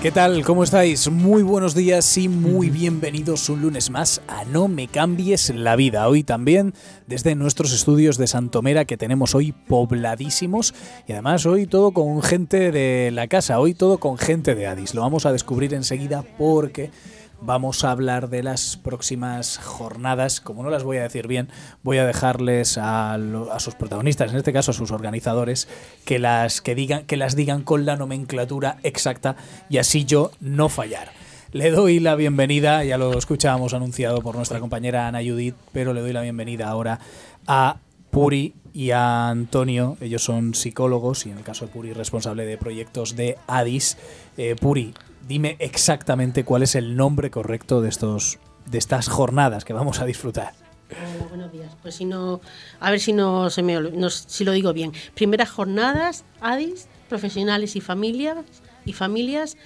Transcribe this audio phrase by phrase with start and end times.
[0.00, 0.44] ¿Qué tal?
[0.44, 1.10] ¿Cómo estáis?
[1.10, 6.08] Muy buenos días y muy bienvenidos un lunes más a No me cambies la vida.
[6.08, 6.72] Hoy también
[7.08, 10.72] desde nuestros estudios de Santomera que tenemos hoy pobladísimos
[11.08, 14.94] y además hoy todo con gente de la casa, hoy todo con gente de Adis.
[14.94, 16.92] Lo vamos a descubrir enseguida porque
[17.40, 20.40] vamos a hablar de las próximas jornadas.
[20.40, 21.48] Como no las voy a decir bien,
[21.82, 23.18] voy a dejarles a,
[23.58, 25.68] sus protagonistas, en este caso a sus organizadores,
[26.04, 29.36] que las, que, digan, que las digan con la nomenclatura exacta
[29.68, 31.10] y así yo no fallar.
[31.52, 36.02] Le doy la bienvenida, ya lo escuchábamos anunciado por nuestra compañera Ana Judith, pero le
[36.02, 37.00] doy la bienvenida ahora
[37.46, 37.78] a
[38.10, 39.96] Puri y a Antonio.
[40.00, 43.96] Ellos son psicólogos y en el caso de Puri responsable de proyectos de ADIS.
[44.36, 44.92] Eh, Puri,
[45.28, 50.04] dime exactamente cuál es el nombre correcto de estos de estas jornadas que vamos a
[50.04, 50.52] disfrutar.
[50.90, 51.70] Hola, buenos días.
[51.82, 52.40] Pues si no,
[52.80, 53.78] a ver si no se me
[54.10, 54.92] si lo digo bien.
[55.14, 58.38] Primeras jornadas ADIS, profesionales y familias
[58.84, 59.56] y familias,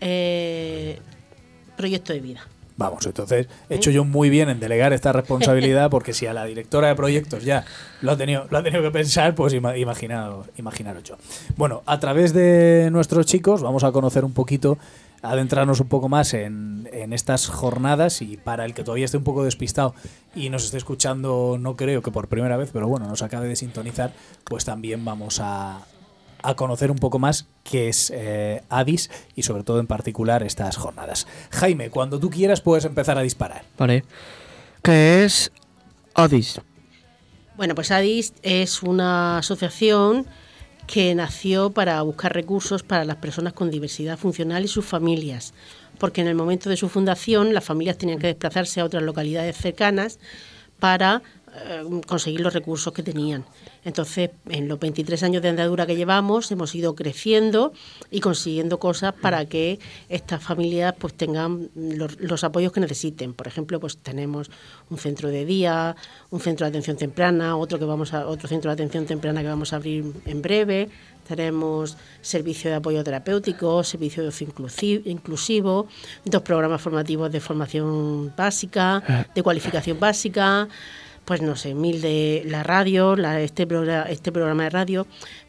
[0.00, 1.00] eh,
[1.76, 2.46] proyecto de vida.
[2.76, 6.44] Vamos, entonces he hecho yo muy bien en delegar esta responsabilidad porque si a la
[6.44, 7.64] directora de proyectos ya
[8.02, 11.16] lo ha tenido, lo ha tenido que pensar, pues imaginaros, imaginaros yo.
[11.56, 14.78] Bueno, a través de nuestros chicos vamos a conocer un poquito
[15.22, 19.24] adentrarnos un poco más en, en, estas jornadas y para el que todavía esté un
[19.24, 19.94] poco despistado
[20.34, 23.56] y nos esté escuchando, no creo que por primera vez, pero bueno, nos acabe de
[23.56, 24.12] sintonizar,
[24.44, 25.80] pues también vamos a,
[26.42, 30.76] a conocer un poco más qué es eh, Addis y sobre todo en particular estas
[30.76, 31.26] jornadas.
[31.50, 33.64] Jaime, cuando tú quieras puedes empezar a disparar.
[33.76, 34.04] Vale.
[34.82, 35.52] ¿Qué es
[36.14, 36.60] Addis?
[37.56, 40.26] Bueno, pues Addis es una asociación
[40.88, 45.52] que nació para buscar recursos para las personas con diversidad funcional y sus familias,
[45.98, 49.56] porque en el momento de su fundación las familias tenían que desplazarse a otras localidades
[49.56, 50.18] cercanas
[50.80, 51.22] para
[52.06, 53.44] conseguir los recursos que tenían.
[53.84, 57.72] Entonces, en los 23 años de andadura que llevamos, hemos ido creciendo
[58.10, 63.34] y consiguiendo cosas para que estas familias pues tengan los, apoyos que necesiten.
[63.34, 64.50] Por ejemplo, pues tenemos
[64.90, 65.96] un centro de día,
[66.30, 69.48] un centro de atención temprana, otro que vamos a otro centro de atención temprana que
[69.48, 70.88] vamos a abrir en breve.
[71.26, 74.48] Tenemos servicio de apoyo terapéutico, servicio de ocio
[75.04, 75.86] inclusivo,
[76.24, 80.68] dos programas formativos de formación básica, de cualificación básica
[81.28, 85.06] pues no sé, mil de la radio, este, programa, este programa de radio,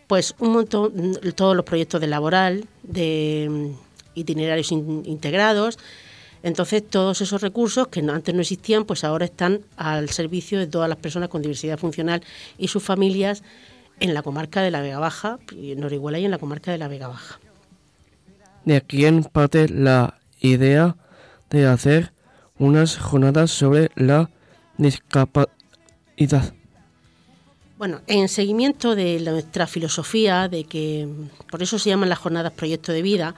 [0.08, 5.80] pues un montón, todos los proyectos de laboral, de mm, itinerarios integrados.
[6.44, 10.90] Entonces, todos esos recursos que antes no existían, pues ahora están al servicio de todas
[10.90, 12.24] las personas con diversidad funcional
[12.58, 13.42] y sus familias
[14.02, 16.90] en la comarca de la Vega Baja, en Orihuela y en la comarca de la
[16.90, 17.40] Vega Baja.
[18.66, 20.98] ¿De quién parte la idea
[21.50, 22.12] de hacer
[22.58, 24.30] unas jornadas sobre la
[24.78, 25.59] discapacidad?
[27.78, 31.08] Bueno, en seguimiento de nuestra filosofía, de que
[31.50, 33.36] por eso se llaman las jornadas proyecto de vida,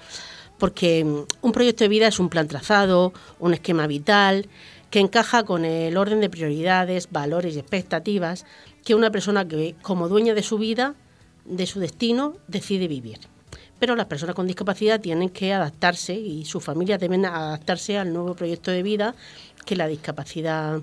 [0.58, 1.06] porque
[1.42, 4.50] un proyecto de vida es un plan trazado, un esquema vital,
[4.90, 8.46] que encaja con el orden de prioridades, valores y expectativas
[8.84, 10.96] que una persona que como dueña de su vida,
[11.46, 13.20] de su destino, decide vivir.
[13.80, 18.36] Pero las personas con discapacidad tienen que adaptarse y sus familias deben adaptarse al nuevo
[18.36, 19.16] proyecto de vida
[19.66, 20.82] que la discapacidad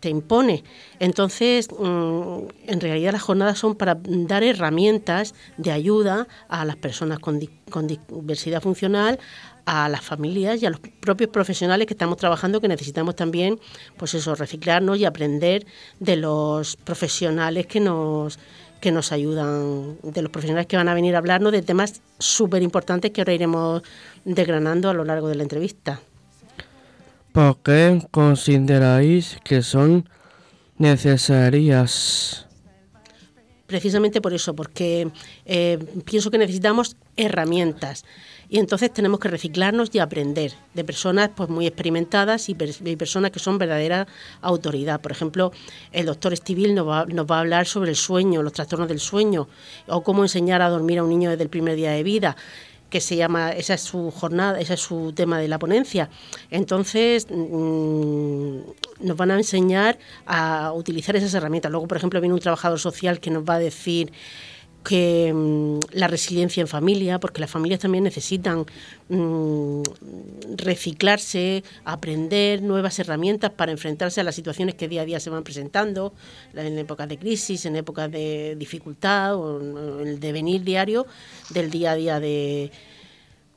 [0.00, 0.64] te impone.
[0.98, 7.18] Entonces, mm, en realidad las jornadas son para dar herramientas de ayuda a las personas
[7.18, 9.18] con, diversidad funcional,
[9.66, 13.60] a las familias y a los propios profesionales que estamos trabajando, que necesitamos también,
[13.96, 15.66] pues eso, reciclarnos y aprender
[16.00, 18.38] de los profesionales que nos
[18.80, 22.62] que nos ayudan, de los profesionales que van a venir a hablarnos de temas súper
[22.62, 23.82] importantes que ahora iremos
[24.24, 26.00] desgranando a lo largo de la entrevista.
[27.32, 30.08] ¿Por qué consideráis que son
[30.78, 32.46] necesarias?
[33.66, 35.08] Precisamente por eso, porque
[35.44, 38.04] eh, pienso que necesitamos herramientas
[38.48, 43.38] y entonces tenemos que reciclarnos y aprender de personas pues muy experimentadas y, personas que
[43.38, 44.08] son verdadera
[44.40, 45.00] autoridad.
[45.00, 45.52] Por ejemplo,
[45.92, 48.98] el doctor Estivil nos va, nos va a hablar sobre el sueño, los trastornos del
[48.98, 49.48] sueño
[49.86, 52.36] o cómo enseñar a dormir a un niño desde el primer día de vida
[52.90, 56.10] que se llama, esa es su jornada, ese es su tema de la ponencia.
[56.50, 58.58] Entonces, mm,
[59.00, 61.70] nos van a enseñar a utilizar esas herramientas.
[61.70, 64.12] Luego, por ejemplo, viene un trabajador social que nos va a decir
[64.84, 68.64] que mm, la resiliencia en familia, porque las familias también necesitan
[69.08, 69.82] mm,
[70.56, 75.44] reciclarse, aprender nuevas herramientas para enfrentarse a las situaciones que día a día se van
[75.44, 76.14] presentando,
[76.54, 79.60] en épocas de crisis, en épocas de dificultad o
[80.00, 81.06] en el devenir diario
[81.50, 82.70] del día a día de,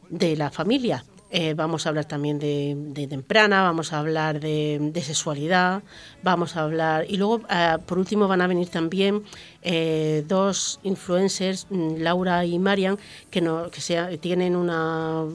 [0.10, 1.04] de la familia.
[1.36, 5.82] Eh, vamos a hablar también de, temprana, vamos a hablar de, sexualidad,
[6.22, 7.08] vamos a hablar...
[7.10, 9.24] Y luego, eh, por último, van a venir también
[9.64, 13.00] eh, dos influencers, mm, Laura y Marian,
[13.32, 15.26] que, no, que se, tienen una...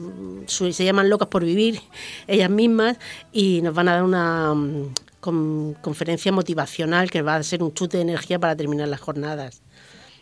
[0.47, 1.81] se llaman Locas por Vivir,
[2.27, 2.97] ellas mismas,
[3.33, 7.97] y nos van a dar una mm, conferencia motivacional que va a ser un chute
[7.97, 9.61] de energía para terminar las jornadas.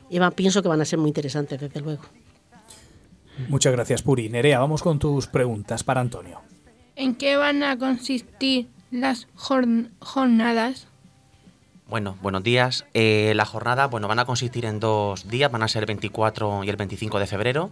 [0.09, 2.01] Y pienso que van a ser muy interesantes, desde luego.
[3.49, 4.29] Muchas gracias, Puri.
[4.29, 6.41] Nerea, vamos con tus preguntas para Antonio.
[6.95, 10.87] ¿En qué van a consistir las jornadas?
[11.87, 12.85] Bueno, buenos días.
[12.93, 16.63] Eh, la jornada, bueno, van a consistir en dos días, van a ser el 24
[16.63, 17.69] y el 25 de febrero.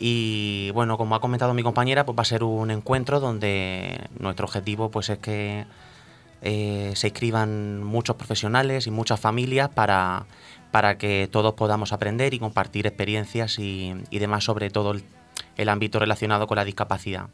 [0.00, 4.46] Y bueno, como ha comentado mi compañera, pues va a ser un encuentro donde nuestro
[4.46, 5.66] objetivo pues es que
[6.42, 10.24] eh, se inscriban muchos profesionales y muchas familias para
[10.70, 14.94] para que todos podamos aprender y compartir experiencias y, demás sobre todo
[15.56, 17.26] el, ámbito relacionado con la discapacidad.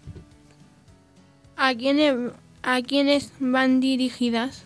[1.56, 4.64] ¿A quiénes, ¿A quiénes van dirigidas?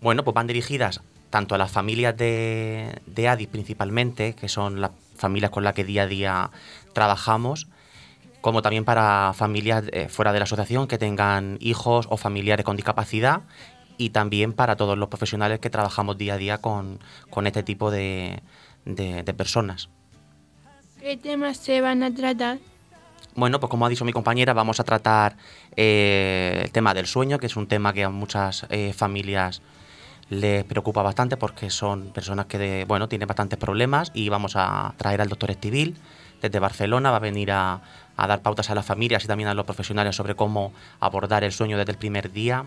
[0.00, 1.00] Bueno, pues van dirigidas
[1.30, 5.84] tanto a las familias de, de ADI principalmente, que son las familias con las que
[5.84, 6.50] día a día
[6.94, 7.68] trabajamos,
[8.40, 12.76] como también para familias eh, fuera de la asociación que tengan hijos o familiares con
[12.76, 13.42] discapacidad
[13.98, 17.00] y también para todos los profesionales que trabajamos día a día con,
[17.44, 18.40] este tipo de,
[19.36, 19.90] personas.
[21.00, 22.58] ¿Qué temas se van a tratar?
[23.34, 25.36] Bueno, pues como ha dicho mi compañera, vamos a tratar
[25.76, 29.60] eh, el tema del sueño, que es un tema que a muchas eh, familias
[30.30, 35.20] les preocupa bastante porque son personas que bueno, tienen bastantes problemas y vamos a traer
[35.20, 35.96] al doctor Estivil
[36.42, 37.80] desde Barcelona, va a venir a,
[38.16, 41.52] a dar pautas a las familias y también a los profesionales sobre cómo abordar el
[41.52, 42.66] sueño desde el primer día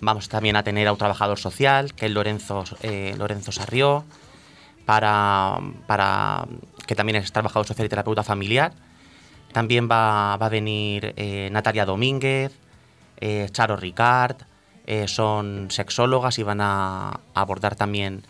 [0.00, 4.04] Vamos también a tener a un trabajador social, que es Lorenzo, eh, Lorenzo Sarrió,
[4.84, 6.46] para, para,
[6.86, 8.72] que también es trabajador social y terapeuta familiar.
[9.52, 12.52] También va, a venir eh, Natalia Domínguez,
[13.20, 14.36] eh, Charo Ricard,
[15.06, 18.22] son sexólogas y van a, abordar también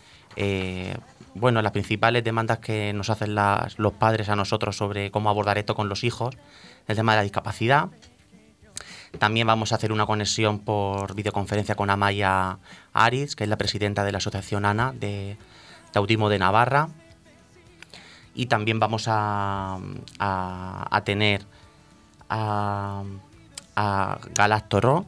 [1.34, 3.36] bueno, las principales demandas que nos hacen
[3.76, 6.36] los padres a nosotros sobre cómo abordar esto con los hijos,
[6.88, 7.90] el tema de la discapacidad.
[9.16, 12.58] También vamos a hacer una conexión por videoconferencia con Amaya
[12.92, 15.36] Aris, que es la presidenta de la Asociación ANA de,
[15.94, 16.88] Autismo de Navarra.
[18.34, 19.78] Y también vamos a,
[21.04, 21.42] tener
[22.28, 23.02] a,
[23.74, 25.06] a Galaz Toró,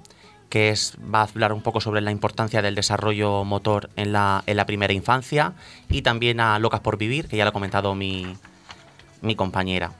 [0.49, 4.43] que es, va a hablar un poco sobre la importancia del desarrollo motor en la,
[4.47, 5.53] en la primera infancia.
[5.89, 8.35] Y también a Locas por Vivir, que ya lo ha comentado mi,
[9.21, 9.93] mi compañera.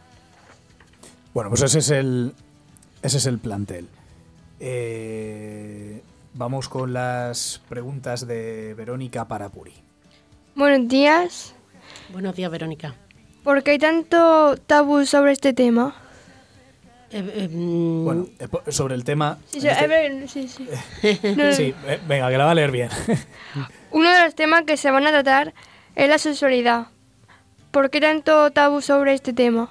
[1.33, 2.35] Bueno, pues ese es el,
[3.03, 3.89] ese es el plantel.
[4.59, 6.03] Eh,
[6.35, 9.73] vamos con las preguntas de Verónica para Puri.
[10.55, 11.55] Buenos días.
[12.13, 12.95] Buenos días, Verónica.
[13.43, 15.95] ¿Por qué hay tanto tabú sobre este tema?
[17.11, 18.27] Eh, eh, mm, bueno,
[18.69, 19.39] sobre el tema...
[19.47, 20.59] Sí, sí, este sí.
[21.53, 21.75] sí
[22.09, 22.91] venga, que la va a leer bien.
[23.91, 25.55] Uno de los temas que se van a tratar
[25.97, 26.89] es la sexualidad.
[27.71, 29.71] ¿Por qué tanto tabú sobre este tema?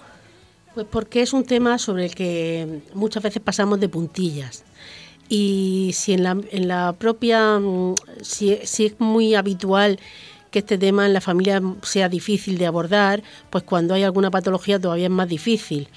[0.80, 4.64] Pues porque es un tema sobre el que muchas veces pasamos de puntillas.
[5.28, 10.00] Y si en la, en la propia, mm, si, es muy habitual
[10.52, 14.80] que este tema en la familia sea difícil de abordar, pues cuando hay alguna patología
[14.80, 15.90] todavía es más difícil.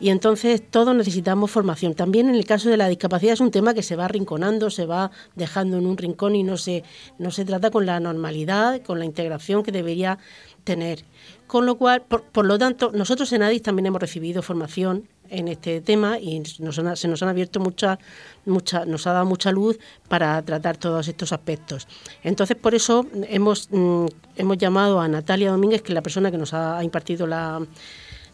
[0.00, 1.94] Y entonces todos necesitamos formación.
[1.94, 4.84] También en el caso de la discapacidad es un tema que se va arrinconando, se
[4.84, 6.84] va dejando en un rincón y no se,
[7.18, 10.18] no se trata con la normalidad, con la integración que debería
[10.64, 11.04] tener.
[11.46, 15.80] Con lo cual, por, lo tanto, nosotros en ADIS también hemos recibido formación en este
[15.80, 16.62] tema y se
[17.08, 17.98] nos han abierto mucha,
[18.46, 21.88] mucha, nos ha dado mucha luz para tratar todos estos aspectos.
[22.22, 26.38] Entonces, por eso hemos, mm, hemos llamado a Natalia Domínguez, que es la persona que
[26.38, 27.60] nos ha impartido la,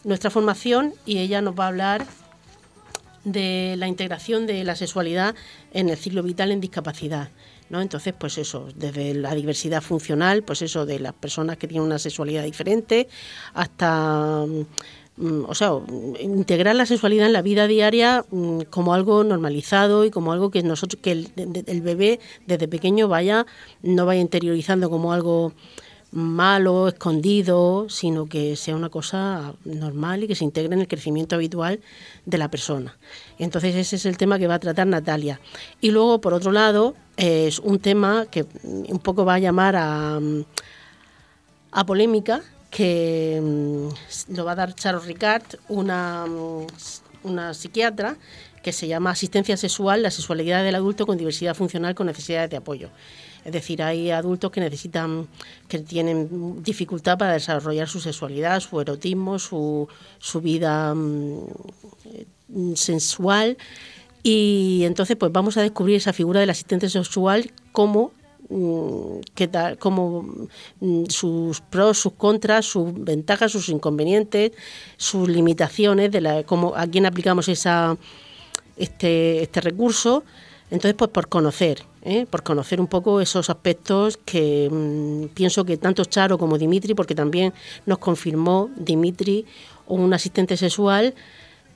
[0.04, 2.06] nuestra formación, y ella nos va a hablar
[3.24, 5.34] de la integración de la sexualidad
[5.72, 7.30] en el ciclo vital en discapacidad.
[7.70, 7.80] ¿No?
[7.80, 11.98] Entonces, pues eso, desde la diversidad funcional, pues eso, de las personas que tienen una
[11.98, 13.08] sexualidad diferente,
[13.54, 14.44] hasta,
[15.16, 15.72] mm, o sea,
[16.20, 20.62] integrar la sexualidad en la vida diaria mm, como algo normalizado y como algo que
[20.62, 21.32] nosotros, que el,
[21.66, 23.46] el bebé desde pequeño vaya,
[23.82, 25.52] no vaya interiorizando como algo
[26.16, 31.36] malo, escondido, sino que sea una cosa normal y que se integre en el crecimiento
[31.36, 31.80] habitual
[32.24, 32.96] de la persona.
[33.38, 35.40] Entonces ese es el tema que va a tratar Natalia.
[35.80, 40.18] Y luego, por otro lado, es un tema que un poco va a llamar a,
[41.72, 46.66] apolémica que mm, lo va a dar Charo Ricard, una, mm,
[47.24, 48.16] una psiquiatra
[48.62, 52.56] que se llama Asistencia Sexual, la sexualidad del adulto con diversidad funcional con necesidades de
[52.56, 52.88] apoyo.
[53.46, 55.28] Es decir, hay adultos que necesitan,
[55.68, 59.88] que tienen dificultad para desarrollar su sexualidad, su erotismo, su,
[60.42, 61.44] vida mm,
[62.06, 62.26] eh,
[62.74, 63.56] sensual.
[64.24, 68.10] Y entonces, pues vamos a descubrir esa figura del asistente sexual como
[68.48, 70.48] mm, qué tal, como
[70.80, 74.50] mm, sus pros, sus contras, sus ventajas, sus inconvenientes,
[74.96, 77.96] sus limitaciones, de la, cómo, a quién aplicamos esa,
[78.76, 80.24] este, este recurso.
[80.70, 82.26] Entonces, pues por conocer, ¿eh?
[82.28, 87.14] por conocer un poco esos aspectos que mm, pienso que tanto Charo como Dimitri, porque
[87.14, 87.52] también
[87.86, 89.46] nos confirmó Dimitri,
[89.86, 91.14] un asistente sexual,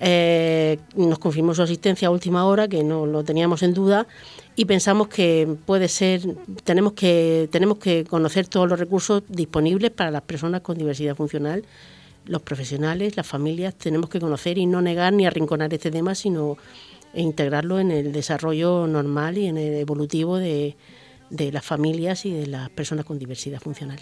[0.01, 4.07] eh, nos confirmó su asistencia a última hora, que no lo teníamos en duda,
[4.57, 6.23] y pensamos que puede ser,
[6.65, 11.65] tenemos que, tenemos que conocer todos los recursos disponibles para las personas con diversidad funcional,
[12.27, 16.57] los profesionales, las familias, tenemos que conocer y no negar ni arrinconar este tema, sino
[17.13, 20.77] e integrarlo en el desarrollo normal y en el evolutivo de,
[21.31, 23.99] de las familias y de las personas con diversidad funcional.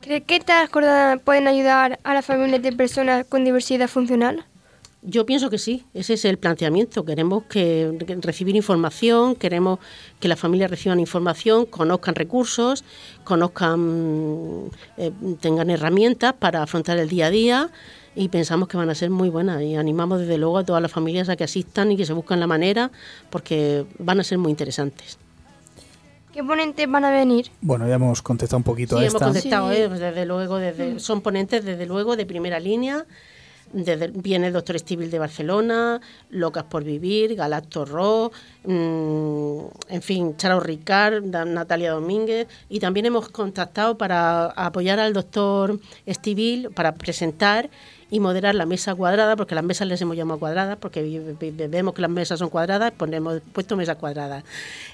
[0.00, 4.44] ¿Cree que estas jornadas pueden ayudar a las familias de personas con diversidad funcional?
[5.06, 7.04] Yo pienso que sí, ese es el planteamiento.
[7.04, 7.92] Queremos que,
[8.22, 9.78] recibir información, queremos
[10.18, 12.84] que las familias reciban información, conozcan recursos,
[13.22, 17.70] conozcan, eh, tengan herramientas para afrontar el día a día
[18.16, 20.90] y pensamos que van a ser muy buenas y animamos desde luego a todas las
[20.90, 22.90] familias a que asistan y que se busquen la manera
[23.28, 25.18] porque van a ser muy interesantes.
[26.32, 27.50] ¿Qué ponentes van a venir?
[27.60, 29.24] Bueno, ya hemos contestado un poquito Sí, a hemos esta.
[29.26, 29.88] contestado, ¿eh?
[29.88, 33.04] desde luego, desde, son ponentes desde luego de primera línea.
[33.74, 36.00] Desde, viene el doctor Estivil de Barcelona,
[36.30, 38.30] Locas por Vivir, Galacto Ro,
[38.64, 45.80] mm, en fin, Charo Ricard, Natalia Domínguez, y también hemos contactado para apoyar al doctor
[46.06, 47.68] Estivil para presentar
[48.12, 51.02] y moderar la mesa cuadrada, porque las mesas les hemos llamado cuadradas, porque
[51.68, 54.44] vemos que las mesas son cuadradas, hemos puesto mesas cuadradas.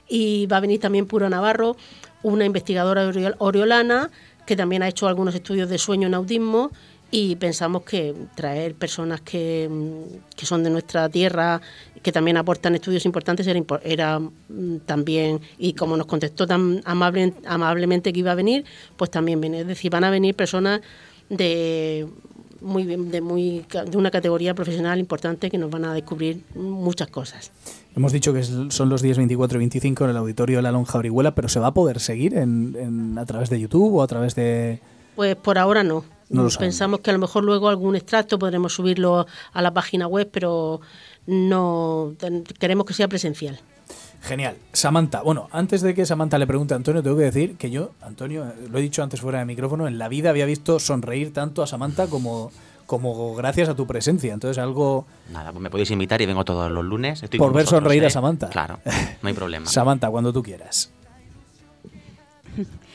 [0.09, 1.77] Y va a venir también Puro Navarro,
[2.23, 4.11] una investigadora oriol- oriolana,
[4.47, 6.71] que también ha hecho algunos estudios de sueño en autismo
[7.11, 11.61] y pensamos que traer personas que, mm, que son de nuestra tierra,
[12.03, 17.35] que también aportan estudios importantes, era, era mm, también, y como nos contestó tan amable,
[17.47, 18.65] amablemente que iba a venir,
[18.97, 19.61] pues también viene.
[19.61, 20.81] Es decir, van a venir personas
[21.29, 22.07] de
[22.61, 27.51] muy de muy de una categoría profesional importante que nos van a descubrir muchas cosas.
[27.97, 30.99] Hemos dicho que son los días 24 y 25 en el auditorio de la Lonja
[30.99, 34.35] Orihuela, pero ¿se va a poder seguir en- a través de YouTube o a través
[34.35, 34.81] de...?
[35.21, 36.03] Pues por ahora no.
[36.31, 36.49] No.
[36.59, 40.81] Pensamos que a lo mejor luego algún extracto podremos subirlo a la página web, pero
[41.27, 42.15] no
[42.59, 43.61] queremos que sea presencial.
[44.23, 44.57] Genial.
[44.73, 47.91] Samantha, bueno, antes de que Samantha le pregunte a Antonio, tengo que decir que yo,
[48.01, 51.35] Antonio, eh, lo he dicho antes fuera de micrófono, en la vida había visto sonreír
[51.35, 52.51] tanto a Samantha como,
[52.87, 54.33] como gracias a tu presencia.
[54.33, 55.05] Entonces, algo...
[55.31, 57.23] Nada, pues me podéis invitar y vengo todos los lunes.
[57.23, 58.11] Estoy Por ver vosotros, sonreír a ¿eh?
[58.11, 58.49] Samantha.
[58.49, 58.81] Claro,
[59.21, 59.67] no hay problema.
[59.71, 60.91] Samantha, cuando tú quieras.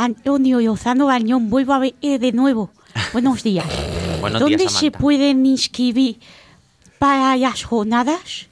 [0.00, 2.70] Antonio Lozano Bañón, vuelvo a ver eh, de nuevo.
[3.12, 3.66] Buenos días.
[4.22, 6.18] Buenos ¿Dónde días, se pueden inscribir
[6.98, 8.48] para las jornadas?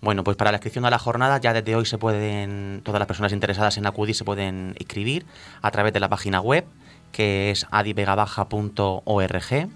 [0.00, 3.08] Bueno, pues para la inscripción a la jornada ya desde hoy se pueden, todas las
[3.08, 5.26] personas interesadas en acudir se pueden inscribir
[5.62, 6.64] a través de la página web
[7.10, 9.68] que es adivegabaja.org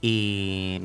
[0.00, 0.80] y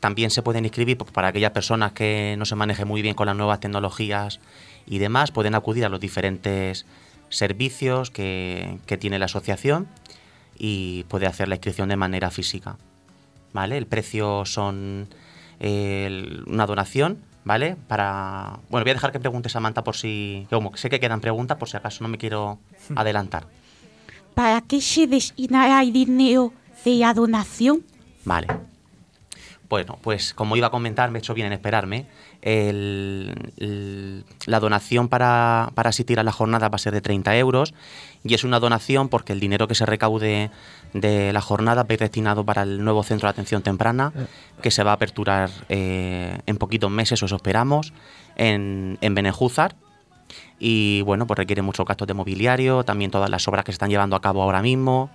[0.00, 3.26] también se pueden inscribir pues, para aquellas personas que no se manejen muy bien con
[3.26, 4.40] las nuevas tecnologías
[4.84, 6.86] y demás, pueden acudir a los diferentes
[7.28, 9.86] servicios que, que tiene la asociación
[10.58, 12.76] y puede hacer la inscripción de manera física.
[13.52, 13.76] ¿Vale?
[13.78, 15.08] El precio son
[15.60, 17.76] eh, el- una donación, ¿vale?
[17.88, 18.58] Para.
[18.68, 20.46] Bueno, voy a dejar que pregunte Samantha por si.
[20.50, 22.58] Como sé que quedan preguntas, por si acaso no me quiero
[22.94, 23.46] adelantar.
[24.34, 26.52] ¿Para qué se destinará el dinero
[26.84, 27.82] de la donación?
[28.26, 28.48] Vale.
[29.68, 32.06] Bueno, pues como iba a comentar, me he hecho bien en esperarme.
[32.42, 37.36] el- el- la donación para, para asistir a la jornada va a ser de 30
[37.36, 37.74] euros
[38.22, 40.50] y es una donación porque el dinero que se recaude
[40.92, 44.12] de la jornada va a ir destinado para el nuevo centro de atención temprana
[44.62, 47.92] que se va a aperturar eh, en poquitos meses, o eso esperamos,
[48.36, 49.74] en, en Benejúzar.
[50.60, 53.90] Y bueno, pues requiere muchos gastos de mobiliario, también todas las obras que se están
[53.90, 55.10] llevando a cabo ahora mismo,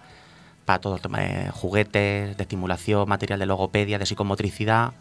[0.66, 4.94] para todo el tema de juguetes, de estimulación, material de logopedia, de psicomotricidad,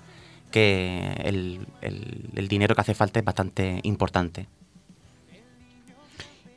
[0.50, 4.46] que el, el- el dinero que hace falta es bastante importante.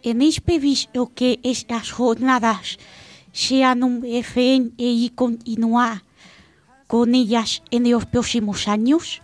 [0.01, 2.77] ¿Tenéis previsto que estas jornadas
[3.31, 6.01] sean un referente y continuar
[6.87, 9.21] con ellas en los próximos años?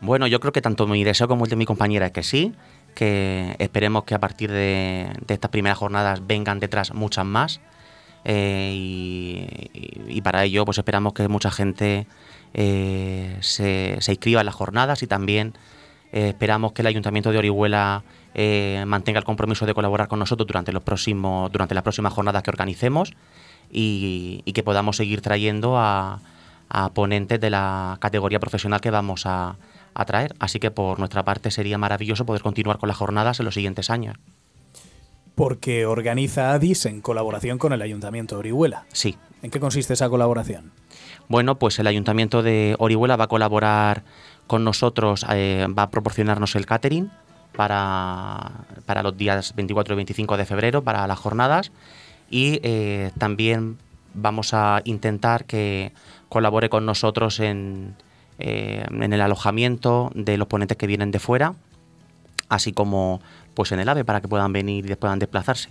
[0.00, 2.52] Bueno, yo creo que tanto mi deseo como el de mi compañera es que sí,
[2.94, 7.60] que esperemos que a partir de, de estas primeras jornadas vengan detrás muchas más
[8.24, 9.68] eh,
[10.06, 12.06] y, para ello pues esperamos que mucha gente
[12.54, 15.54] eh, se, se inscriba en las jornadas y también
[16.12, 18.04] eh, esperamos que el Ayuntamiento de Orihuela
[18.86, 22.50] mantenga el compromiso de colaborar con nosotros durante, los próximos, durante las próximas jornadas que
[22.50, 23.12] organicemos
[23.70, 26.20] y, que podamos seguir trayendo a,
[26.70, 29.56] a ponentes de la categoría profesional que vamos a,
[29.94, 30.34] a traer.
[30.38, 33.90] Así que por nuestra parte sería maravilloso poder continuar con las jornadas en los siguientes
[33.90, 34.16] años.
[35.34, 38.84] Porque organiza ADIS en colaboración con el Ayuntamiento de Orihuela.
[38.92, 39.16] Sí.
[39.42, 40.72] ¿En qué consiste esa colaboración?
[41.28, 44.04] Bueno, pues el Ayuntamiento de Orihuela va a colaborar
[44.46, 47.10] con nosotros, eh, va a proporcionarnos el catering
[47.56, 48.52] para,
[48.86, 51.72] para los días 24 y 25 de febrero, para las jornadas,
[52.30, 53.78] y eh, también
[54.14, 55.92] vamos a intentar que
[56.28, 57.94] colabore con nosotros en,
[58.38, 61.54] eh, en el alojamiento de los ponentes que vienen de fuera,
[62.48, 63.20] así como
[63.54, 65.70] pues en el AVE para que puedan venir y puedan desplazarse.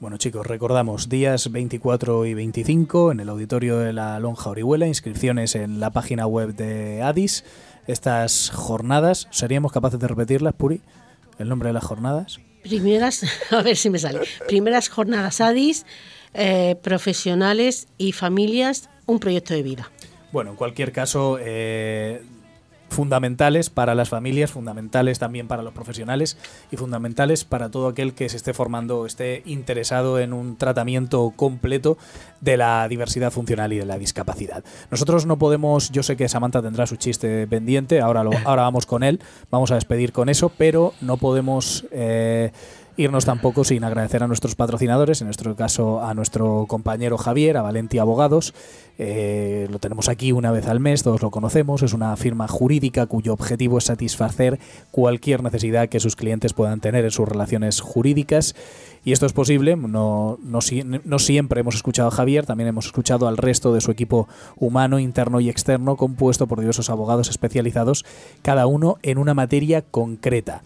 [0.00, 5.54] Bueno chicos, recordamos días 24 y 25 en el auditorio de la Lonja Orihuela, inscripciones
[5.54, 7.44] en la página web de Adis.
[7.86, 10.80] Estas jornadas, ¿seríamos capaces de repetirlas, Puri?
[11.38, 12.40] ¿El nombre de las jornadas?
[12.62, 14.20] Primeras, a ver si me sale.
[14.48, 15.86] Primeras jornadas ADIS,
[16.34, 19.90] eh, profesionales y familias, un proyecto de vida.
[20.32, 22.22] Bueno, en cualquier caso, eh,
[22.92, 26.36] fundamentales para las familias, fundamentales también para los profesionales
[26.70, 31.98] y fundamentales para todo aquel que se esté formando esté interesado en un tratamiento completo
[32.40, 34.64] de la diversidad funcional y de la discapacidad.
[34.90, 38.86] Nosotros no podemos, yo sé que Samantha tendrá su chiste pendiente, ahora, lo, ahora vamos
[38.86, 39.20] con él,
[39.50, 41.86] vamos a despedir con eso, pero no podemos...
[41.90, 42.52] Eh,
[42.96, 47.62] irnos tampoco sin agradecer a nuestros patrocinadores, en nuestro caso a nuestro compañero Javier, a
[47.62, 48.54] Valenti Abogados.
[48.98, 53.06] Eh, lo tenemos aquí una vez al mes, todos lo conocemos, es una firma jurídica
[53.06, 54.58] cuyo objetivo es satisfacer
[54.90, 58.54] cualquier necesidad que sus clientes puedan tener en sus relaciones jurídicas.
[59.04, 60.60] Y esto es posible, no, no,
[61.04, 65.00] no, siempre hemos escuchado a Javier, también hemos escuchado al resto de su equipo humano,
[65.00, 68.04] interno y externo, compuesto por diversos abogados especializados,
[68.42, 70.62] cada uno en una materia concreta.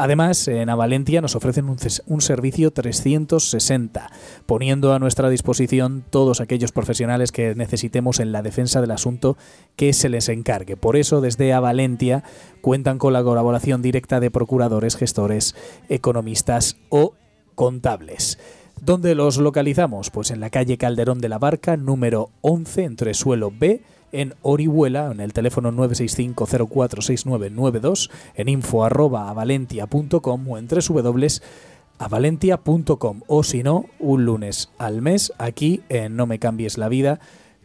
[0.00, 4.12] Además, en Avalentia nos ofrecen un, servicio 360,
[4.46, 9.36] poniendo a nuestra disposición todos aquellos profesionales que necesitemos en la defensa del asunto
[9.74, 10.76] que se les encargue.
[10.76, 12.22] Por eso, desde Avalentia
[12.60, 15.56] cuentan con la colaboración directa de procuradores, gestores,
[15.88, 17.14] economistas o
[17.56, 18.38] contables.
[18.80, 20.10] ¿Dónde los localizamos?
[20.10, 25.10] Pues en la calle Calderón de la Barca, número 11, entre suelo B, en Orihuela,
[25.10, 34.24] en el teléfono 965046992, en info arroba avalentia.com o en www.avalentia.com o si no, un
[34.24, 37.18] lunes al mes aquí en No me cambies la vida.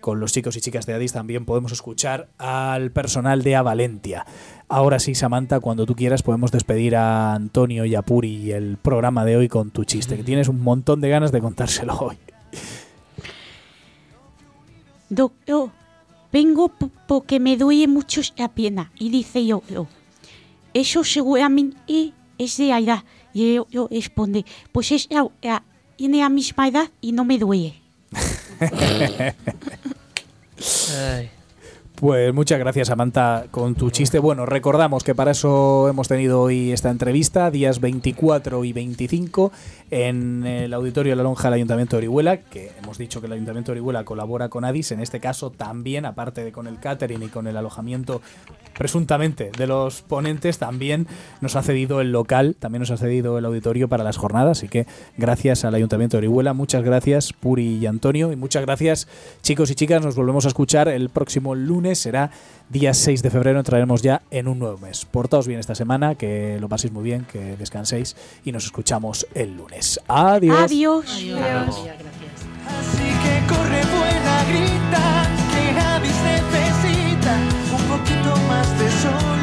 [0.04, 4.26] Con los chicos y chicas de Adis también podemos escuchar al personal de Avalentia.
[4.68, 8.76] Ahora sí, Samantha, cuando tú quieras podemos despedir a Antonio y a Puri y el
[8.76, 12.18] programa de hoy con tu chiste, que tienes un montón de ganas de contárselo hoy.
[16.34, 16.70] Vengo
[17.08, 18.92] porque me duele mucho la pierna.
[19.00, 19.88] Y dice yo, yo
[20.74, 23.04] eso seguramente es de edad.
[23.34, 25.64] Y yo, yo responde, pues es la, la,
[25.96, 27.76] tiene la misma edad y no me duele.
[30.98, 31.30] Ay.
[31.96, 34.20] Pues muchas gracias, Samantha, con tu chiste.
[34.20, 39.52] Bueno, recordamos que para eso hemos tenido hoy esta entrevista, días 24 y 25,
[39.92, 43.34] en el Auditorio de la Lonja del Ayuntamiento de Orihuela, que hemos dicho que el
[43.34, 47.22] Ayuntamiento de Orihuela colabora con ADIS, en este caso también, aparte de con el catering
[47.22, 48.22] y con el alojamiento
[48.78, 51.08] presuntamente de los ponentes, también
[51.42, 54.68] nos ha cedido el local, también nos ha cedido el auditorio para las jornadas, así
[54.68, 59.08] que gracias al Ayuntamiento de Orihuela, muchas gracias Puri y Antonio, y muchas gracias
[59.44, 62.32] chicos y chicas, nos volvemos a escuchar el próximo lunes, será
[62.70, 65.06] día 6 de febrero, entraremos ya en un nuevo mes.
[65.06, 69.56] Portaos bien esta semana, que lo paséis muy bien, que descanséis y nos escuchamos el
[69.56, 70.00] lunes.
[70.08, 70.60] Adiós.
[70.60, 71.06] Adiós.
[71.16, 71.40] Adiós.
[71.40, 71.86] Adiós.
[72.00, 72.34] Gracias.
[72.68, 77.38] Así que corre, vuela, grita, que Avis necesita
[77.76, 79.43] un poquito más de solidaridad.